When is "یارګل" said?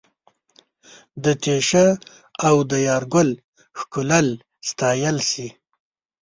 2.87-3.29